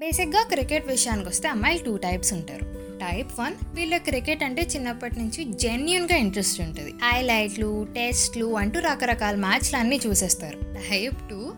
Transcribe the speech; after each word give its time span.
బేసిక్గా 0.00 0.42
క్రికెట్ 0.42 0.86
విషయానికి 0.86 1.28
వస్తే 1.28 1.48
అమ్మాయిలు 1.48 1.84
టూ 1.84 1.96
టైప్స్ 1.96 2.32
ఉంటారు. 2.32 2.64
టైప్ 2.98 3.40
వన్ 3.40 3.54
వీళ్ళ 3.74 3.96
క్రికెట్ 3.96 4.42
అంటే 4.44 4.62
చిన్నప్పటి 4.62 5.18
నుంచి 5.18 5.44
జెన్యున్గా 5.44 6.16
ఇంట్రెస్ట్ 6.16 6.60
ఉంటుంది. 6.60 6.92
హైలైట్లు 7.02 7.86
టెస్ట్లు 7.96 8.56
అంటూ 8.56 8.80
రకరకాల 8.80 9.36
మ్యాచ్లు 9.36 9.76
అన్నీ 9.76 10.00
చూసేస్తారు. 10.06 10.58
టైప్ 10.58 11.30
టూ 11.30 11.52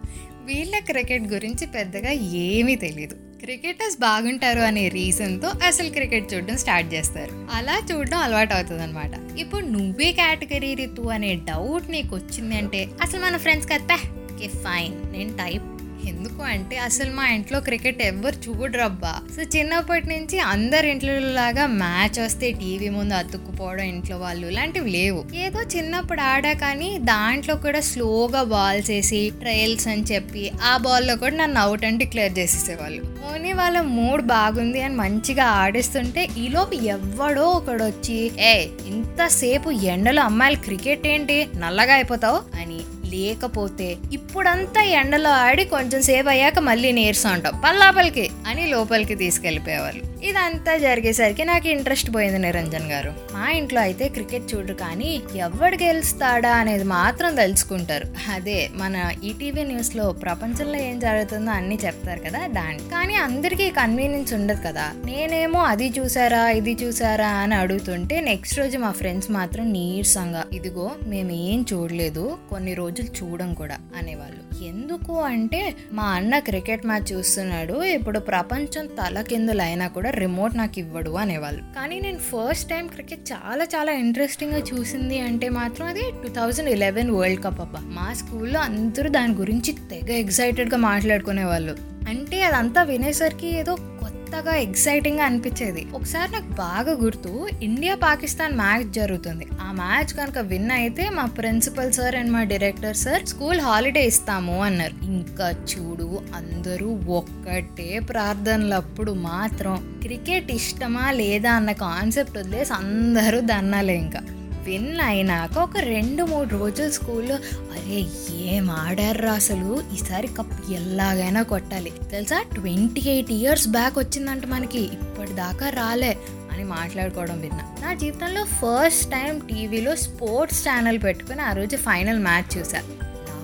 వీళ్ళ 0.44 0.78
క్రికెట్ 0.78 1.22
గురించి 1.22 1.66
పెద్దగా 1.66 2.10
ఏమీ 2.10 2.76
తెలియదు 2.76 3.14
క్రికెటర్స్ 3.14 4.00
బాగుంటారు 4.00 4.60
అనే 4.60 4.88
రీజన్తో 4.88 5.48
అసలు 5.66 5.90
క్రికెట్ 5.90 6.34
చూడడం 6.34 6.58
స్టార్ట్ 6.58 6.94
చేస్తారు. 6.94 7.46
అలా 7.52 7.82
చూడడం 7.92 8.18
అలవాటు 8.18 8.54
అవుతుంది 8.54 8.82
అనమాట 8.82 9.38
ఇప్పుడు 9.38 9.66
నువ్వే 9.66 10.12
కేటగిరీ 10.12 10.74
రితు 10.74 11.02
అనే 11.02 11.34
డౌట్ 11.34 11.90
నీకు 11.90 12.16
వచ్చింది 12.16 12.56
అంటే 12.56 12.88
అసలు 13.02 13.20
మన 13.20 13.36
ఫ్రెండ్స్ 13.36 13.68
కదా 13.68 13.98
ఓకే 14.34 14.48
ఫైన్. 14.48 15.12
నేను 15.12 15.32
టైప్ 15.36 15.71
ఎందుకు 16.08 16.42
అంటే 16.42 16.76
అసలు 16.76 17.10
మా 17.12 17.28
ఇంట్లో 17.28 17.60
క్రికెట్ 17.60 18.02
ఎవ్వరు 18.02 18.34
చూడరబ్బా. 18.36 19.20
సో 19.36 19.42
చిన్నప్పటి 19.42 20.08
నుంచి 20.08 20.38
అందరి 20.38 20.90
ఇంట్లో 20.90 21.18
లాగా 21.18 21.66
మ్యాచ్ 21.66 22.20
వస్తే 22.20 22.52
టీవీ 22.52 22.88
ముందు 22.88 23.14
అతుక్కుపోవడం 23.14 23.84
ఇంట్లో 23.84 24.18
వాళ్ళు 24.18 24.46
ఇలాంటివి 24.46 24.90
లేవు. 24.90 25.24
ఏదో 25.34 25.62
చిన్నప్పుడు 25.62 26.20
ఆడా 26.20 26.52
కానీ 26.52 26.98
దాంట్లో 26.98 27.54
కూడా 27.56 27.80
స్లోగా 27.80 28.42
బాల్స్ 28.42 28.90
వేసి 28.90 29.32
ట్రయల్స్ 29.40 29.88
అని 29.88 30.02
చెప్పి 30.02 30.50
ఆ 30.64 30.76
బాల్లో 30.76 31.16
కూడా 31.16 31.36
నన్ను 31.36 31.60
అవుట్ 31.60 31.84
అని 31.84 31.98
డిక్లేర్ 31.98 32.38
చేసేసేవాళ్ళు. 32.38 33.02
ఓన్లీ 33.32 33.52
వాళ్ళ 33.52 33.80
మూడ్ 33.80 34.22
బాగుంది 34.22 34.82
అని 34.82 34.94
మంచిగా 34.94 35.44
ఆడిస్తుంటే 35.44 36.28
ఈలోపు 36.38 36.74
ఎవ్వడో 36.74 37.42
ఒకడు 37.42 37.84
వచ్చి 37.84 38.30
ఏ 38.40 38.68
ఇంతసేపు 38.86 39.70
ఎండలో 39.70 40.22
అమ్మాయిలు 40.22 40.60
క్రికెట్ 40.60 41.06
ఏంటి? 41.06 41.48
నల్లగా 41.56 41.94
అయిపోతావు? 41.94 42.60
అని 42.60 42.81
లేకపోతే 43.12 43.96
ఇప్పుడంతా 44.12 44.82
ఎండలో 44.82 45.30
ఆడి 45.30 45.64
కొంచెం 45.64 46.02
సేపు 46.02 46.28
అయ్యాక 46.28 46.58
మళ్ళీ 46.58 46.92
నీరసం 46.92 47.32
ఉంటాం 47.32 47.60
పల్లాపలికి 47.64 48.30
అని 48.46 48.66
లోపలికి 48.66 49.14
తీసుకెళ్ళిపోయేవాళ్ళు. 49.14 50.11
ఇదంతా 50.28 50.78
జరిగేసరికి 50.78 51.44
నాకు 51.44 51.68
ఇంట్రెస్ట్ 51.68 52.14
పోయింది 52.14 52.38
నిరంజన్ 52.38 52.90
గారు. 52.90 53.10
మా 53.34 53.50
ఇంట్లో 53.50 53.80
అయితే 53.80 54.08
క్రికెట్ 54.08 54.54
చూడరు 54.54 54.74
కానీ 54.74 55.22
ఎవడు 55.36 55.76
గెలుస్తాడా 55.84 56.52
అనేది 56.52 56.84
మాత్రం 56.84 57.34
తెలుసుకుంటారు 57.36 58.06
అదే 58.34 58.70
మన 58.74 59.12
ఈటీవీ 59.24 59.62
న్యూస్లో 59.62 60.12
ప్రపంచంలో 60.12 60.78
ఏం 60.78 61.00
జరుగుతుందో 61.00 61.50
అన్ని 61.50 61.78
చెప్తారు 61.84 62.20
కదా 62.20 62.46
దాన్ని 62.46 62.90
కానీ 62.90 63.14
అందరికీ 63.14 63.70
కన్వీనియన్స్ 63.70 64.34
ఉండదు 64.34 64.60
కదా. 64.66 64.86
నేనేమో 65.04 65.60
అది 65.62 65.88
చూసారా 65.98 66.50
ఇది 66.50 66.76
చూసారా 66.84 67.28
అని 67.28 67.54
అడుగుతుంటే 67.54 68.20
నెక్స్ట్ 68.20 68.58
రోజు 68.58 68.78
మా 68.78 68.90
ఫ్రెండ్స్ 68.90 69.30
మాత్రం 69.30 69.72
నీరసంగా 69.72 70.44
ఇదిగో 70.52 70.90
మేము 71.06 71.30
ఏం 71.30 71.66
చూడలేదు 71.72 72.38
కొన్ని 72.50 72.74
రోజులు 72.74 73.08
చూడం 73.08 73.54
కూడా 73.54 73.78
అనేవాళ్ళు. 73.98 74.40
ఎందుకు 74.64 75.20
అంటే 75.20 75.60
మా 75.92 76.04
అన్న 76.04 76.38
క్రికెట్ 76.38 76.86
మ్యాచ్ 76.86 77.12
చూస్తున్నాడు 77.12 77.82
ఇప్పుడు 77.84 78.18
ప్రపంచం 78.18 78.86
తలకిందులైనా 78.86 79.88
కూడా 79.88 80.11
రిమోట్ 80.16 80.56
నాకు 80.56 80.78
ఇవ్వడు 80.78 81.10
అనేవాళ్ళు. 81.10 81.62
కానీ 81.62 82.00
నేను 82.00 82.18
ఫస్ట్ 82.18 82.70
టైం 82.70 82.86
క్రికెట్ 82.86 83.32
చాలా 83.32 83.64
చాలా 83.64 83.92
ఇంట్రెస్టింగ్గా 83.92 84.58
చూసింది 84.58 85.18
అంటే 85.18 85.48
మాత్రం 85.48 85.86
అది 85.86 86.00
two 86.00 86.28
thousand 86.28 86.70
eleven 86.70 87.10
world 87.10 87.44
cup 87.44 87.60
అబ్బా. 87.60 87.80
మా 87.80 88.12
స్కూల్లో 88.12 88.60
అందరూ 88.60 89.10
దాని 89.10 89.34
గురించి 89.34 89.72
తెగ 89.72 90.10
ఎక్సైటెడ్గా 90.10 90.76
మాట్లాడుకునే 90.76 91.44
వాళ్ళు 91.44 91.76
అంటే 92.08 92.42
అదంతా 92.42 92.82
వినేసరికి 92.82 93.46
ఏదో 93.46 93.74
కొత్తగా 93.74 94.56
ఎక్సైటింగ్గా 94.56 95.24
అనిపించేది. 95.24 95.86
ఒకసారి 95.94 96.32
నాకు 96.32 96.46
బాగా 96.46 96.92
గుర్తు 96.92 97.48
ఇండియా 97.62 97.94
పాకిస్తాన్ 97.94 98.56
మ్యాచ్ 98.56 98.92
జరుగుతుంది. 98.92 99.46
ఆ 99.60 99.72
మ్యాచ్ 99.72 100.14
కనుక 100.14 100.38
విన్ 100.38 100.70
అయితే 100.70 101.10
మా 101.10 101.24
ప్రిన్సిపల్ 101.24 101.92
సార్ 101.92 102.16
అండ్ 102.16 102.32
మా 102.32 102.42
డైరెక్టర్ 102.42 102.96
సార్ 102.96 103.26
స్కూల్ 103.26 103.60
హాలిడే 103.60 104.06
ఇస్తాము 104.06 104.62
అన్నారు. 104.62 105.04
ఇంకా 105.04 105.50
చూడు 105.50 106.20
అందరూ 106.34 107.00
ఒక్కటే 107.08 107.98
ప్రార్థనలప్పుడు 107.98 109.12
మాత్రం 109.12 109.91
క్రికెట్ 110.02 110.52
ఇష్టమా 110.52 111.10
లేదా 111.10 111.52
అన్న 111.52 111.72
కాన్సెప్ట్ 111.72 112.38
వదిలేసి 112.38 112.72
అందరూ 112.72 113.40
దన్నాలే 113.40 113.96
ఇంకా. 113.96 114.20
విన్ 114.64 115.00
అయినాక 115.00 115.58
ఒక 115.58 115.78
రెండు 115.78 116.22
మూడు 116.22 116.48
రోజులు 116.48 116.90
స్కూల్లో 116.90 117.34
అరే 117.34 118.04
ఏం 118.34 118.70
ఆడారా 118.70 119.32
అసలు? 119.32 119.84
ఈసారి 119.94 120.26
కప్ 120.26 120.72
ఎలాగైనా 120.72 121.42
కొట్టాలి. 121.42 121.92
తెలుసా? 122.10 122.44
ట్వంటీ 122.54 123.02
ఎయిట్ 123.06 123.32
ఇయర్స్ 123.32 123.68
బ్యాక్ 123.68 123.98
వచ్చిందంట 123.98 124.46
మనకి. 124.46 124.80
ఇప్పటిదాకా 124.80 125.68
రాలే 125.68 126.18
అని 126.52 126.64
మాట్లాడుకోవడం 126.64 127.40
విన్నా. 127.40 127.76
నా 127.86 127.94
జీవితంలో 127.94 128.44
ఫస్ట్ 128.44 129.10
టైం 129.10 129.38
టీవీలో 129.38 129.96
స్పోర్ట్స్ 129.96 130.68
ఛానల్ 130.68 130.98
పెట్టుకుని 130.98 131.42
ఆ 131.42 131.52
రోజు 131.52 131.76
ఫైనల్ 131.76 132.18
మ్యాచ్ 132.18 132.58
చూసా. 132.58 132.82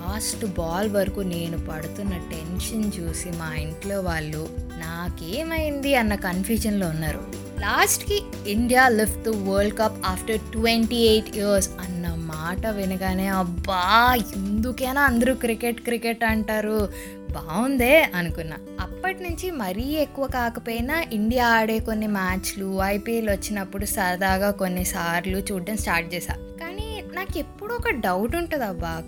లాస్ట్ 0.08 0.46
బాల్ 0.46 0.90
వరకు 0.90 1.20
నేను 1.20 1.58
పడుతున్న 1.58 2.10
టెన్షన్ 2.10 2.92
చూసి 2.98 3.30
మా 3.30 3.54
ఇంట్లో 3.54 4.00
వాళ్ళు 4.00 4.48
నాకేమైంది? 4.60 5.94
అన్న 5.94 6.14
కన్ఫ్యూజన్లో 6.14 6.86
ఉన్నారు. 6.86 7.18
లాస్ట్కి 7.60 8.22
India 8.46 8.88
lift 8.88 9.22
the 9.22 9.28
world 9.28 9.78
cup 9.78 10.06
after 10.06 10.40
twenty 10.40 10.96
eight 10.96 11.36
years 11.36 11.70
అన్న 11.80 12.06
మాట 12.08 12.66
వినగానే 12.66 13.26
అబ్బా 13.26 14.14
ఎందుకైనా 14.36 15.02
అందరూ 15.02 15.34
క్రికెట్ 15.34 15.80
క్రికెట్ 15.80 16.24
అంటారు. 16.24 16.88
బాగుందే 17.30 18.10
అనుకున్నా. 18.14 18.56
అప్పటి 18.80 19.22
నుంచి 19.22 19.50
మరీ 19.50 19.82
ఎక్కువ 19.82 20.26
కాకపోయినా 20.26 21.04
ఇండియా 21.12 21.46
ఆడే 21.46 21.78
కొన్ని 21.78 22.06
మ్యాచ్లు 22.06 22.78
ఐపీఎల్ 22.82 23.30
వచ్చినప్పుడు 23.30 23.84
సరదాగా 23.84 24.50
కొన్నిసార్లు 24.50 25.38
చూడడం 25.38 25.76
స్టార్ట్ 25.76 26.14
చేశా. 26.14 26.34
కానీ 26.34 27.04
నాకు 27.12 27.38
ఎప్పుడూ 27.38 27.74
ఒక 27.74 27.90
డౌట్ 27.90 28.36
ఉంటుంది 28.36 28.64
అబ్బా 28.64 29.02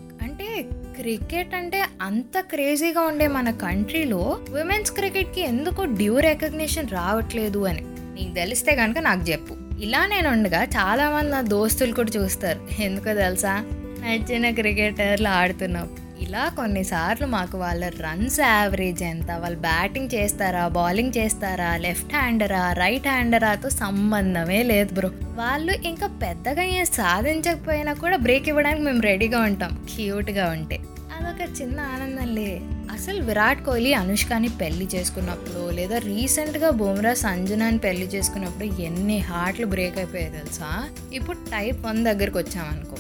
క్రికెట్ 1.01 1.55
అంటే 1.55 1.85
అంత 2.03 2.41
క్రేజీగా 2.41 3.01
ఉండే 3.01 3.29
మన 3.29 3.51
కంట్రీలో 3.51 4.39
విమెన్స్ 4.51 4.93
క్రికెట్కి 4.93 5.41
ఎందుకు 5.41 5.85
డ్యూ 5.85 6.19
రికగ్నిషన్ 6.19 6.89
రావట్లేదు 6.89 7.59
అని. 7.67 7.85
నీకు 8.15 8.35
తెలిస్తే 8.35 8.77
కనుక 8.77 8.99
నాకు 8.99 9.31
చెప్పు. 9.31 9.57
ఇలా 9.81 10.07
నేను 10.07 10.31
ఉండగా 10.31 10.65
చాలామంది 10.65 11.31
నా 11.31 11.41
దోస్తులు 11.41 11.93
కూడా 11.93 12.11
చూస్తారు. 12.17 12.83
ఎందుకో 12.83 13.15
తెలుసా? 13.15 13.65
నచ్చిన 14.07 14.51
క్రికెటర్లు 14.51 15.29
ఆడుతున్నావు 15.29 16.10
ఇలా 16.21 16.49
కొన్నిసార్లు 16.49 17.27
మాకు 17.27 17.59
వాళ్ళ 17.59 17.89
రన్స్ 17.89 18.41
యావరేజ్ 18.41 19.03
ఎంత? 19.03 19.31
వాళ్ళు 19.33 19.59
బ్యాటింగ్ 19.59 20.11
చేస్తారా? 20.15 20.69
బౌలింగ్ 20.69 21.13
చేస్తారా? 21.17 21.77
లెఫ్ట్ 21.77 22.15
హ్యాండరా 22.15 22.73
రైట్ 22.73 23.09
హ్యాండరాతో 23.09 23.69
సంబంధమే 23.71 24.63
లేదు 24.63 24.95
బ్రో 24.95 25.11
వాళ్ళు 25.35 25.73
ఇంకా 25.73 26.07
పెద్దగా 26.07 26.63
ఏం 26.63 26.87
సాధించకపోయినా 26.87 27.93
కూడా 27.93 28.17
బ్రేక్ 28.17 28.49
ఇవ్వడానికి 28.49 28.85
మేము 28.85 29.03
రెడీగా 29.03 29.41
ఉంటాం. 29.41 29.87
క్యూట్గా 29.95 30.51
ఉంటే. 30.51 30.79
అదొక 31.17 31.63
చిన్న 31.63 31.81
ఆనందంలే. 31.81 32.61
అసలు 32.91 33.23
విరాట్ 33.23 33.65
కోహ్లీ 33.65 33.93
అనుష్కని 33.93 34.49
పెళ్ళి 34.49 34.89
చేసుకున్నప్పుడు 34.95 35.71
లేదా 35.71 35.99
రీసెంట్గా 35.99 36.71
బుమ్రా 36.71 37.15
సంజనాని 37.15 37.79
పెళ్ళి 37.79 38.07
చేసుకున్నప్పుడు 38.07 38.65
ఎన్ని 38.65 39.19
హార్ట్లు 39.19 39.67
బ్రేక్ 39.67 39.99
అయిపోయాయి 39.99 40.33
తెలుసా? 40.33 40.89
ఇప్పుడు 41.13 41.37
టైప్ 41.37 41.87
వన్ 41.87 42.05
దగ్గరికి 42.05 42.39
వచ్చామనుకో. 42.39 42.97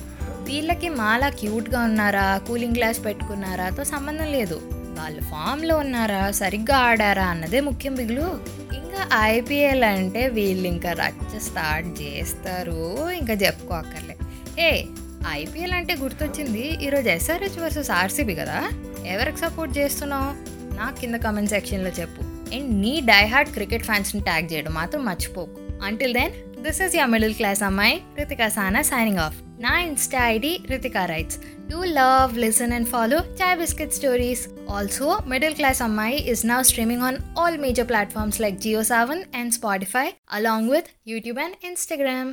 వీళ్ళకి 0.52 0.88
మాలా 0.88 1.28
క్యూట్గా 1.28 1.80
ఉన్నారా? 1.80 2.38
కూలింగ్ 2.48 2.76
గ్లాస్ 2.76 3.04
పెట్టుకున్నారాతో 3.04 3.84
సంబంధం 3.84 4.24
లేదు. 4.24 4.60
వాళ్ళు 4.72 5.20
ఫామ్లో 5.20 5.76
ఉన్నారా? 5.78 6.30
సరిగ్గా 6.30 6.76
ఆడారా? 6.76 7.24
అన్నదే 7.24 7.60
ముఖ్యం 7.60 7.94
బిగులు. 7.94 8.40
ఇంకా 8.74 9.08
ఐపీఎల్ 9.20 9.84
అంటే 9.84 10.28
వీళ్ళు 10.28 10.68
ఇంకా 10.68 10.92
రచ్చ 10.92 11.38
స్టార్ట్ 11.38 12.02
చేస్తారు. 12.02 13.10
ఇంకా 13.10 13.32
చెప్పుకోకర్లే 13.32 14.16
ఏ 14.58 14.84
ఐపీఎల్ 15.30 15.72
అంటే 15.72 15.94
గుర్తొచ్చింది. 15.94 16.66
ఈరోజు 16.84 17.08
ఎస్ఆర్హెచ్ 17.08 17.58
వర్సెస్ 17.58 17.90
ఆర్సీబీ 17.90 18.34
కదా? 18.34 18.70
ఎవరికి 19.06 19.38
సపోర్ట్ 19.38 19.78
చేస్తున్నావు? 19.78 20.32
నాకు 20.74 21.00
కింద 21.00 21.14
కమెంట్ 21.14 21.50
సెక్షన్లో 21.50 21.90
చెప్పు. 21.90 22.54
అండ్ 22.54 22.74
నీ 22.74 23.00
డైహార్డ్ 23.00 23.52
క్రికెట్ 23.52 23.84
ఫ్యాన్స్ని 23.84 24.22
ట్యాగ్ 24.22 24.48
చేయడం 24.52 24.74
మాత్రం 24.74 25.04
మర్చిపోకు. 25.04 25.59
Until 25.81 26.13
then 26.19 26.33
this 26.63 26.79
is 26.85 26.95
your 26.99 27.11
middle 27.15 27.35
class 27.35 27.63
అమ్మాయి 27.69 27.95
రితికా 28.19 28.47
సానా 28.57 28.81
సైనింగ్ 28.91 29.21
ఆఫ్ 29.25 29.37
నా 29.59 29.73
Insta 29.87 30.21
ID 30.35 30.53
Ritika 30.71 31.03
writes 31.05 31.37
do 31.71 31.79
love 31.99 32.33
listen 32.37 32.73
and 32.73 32.89
follow 32.89 33.19
chai 33.39 33.57
biscuit 33.57 33.95
stories 33.99 34.43
also 34.69 35.09
middle 35.33 35.55
class 35.55 35.81
అమ్మాయి 35.81 36.17
is 36.33 36.43
now 36.43 36.61
streaming 36.61 37.01
on 37.01 37.15
all 37.37 37.53
major 37.57 37.85
platforms 37.85 38.39
like 38.39 38.59
Geo7 38.59 39.25
and 39.33 39.49
Spotify, 39.51 40.07
along 40.29 40.67
with 40.67 40.87
YouTube 41.07 41.39
and 41.39 41.55
Instagram. 41.61 42.27